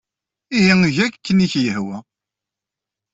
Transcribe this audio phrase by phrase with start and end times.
[0.57, 1.97] Ihi eg akken ay ak-yehwa.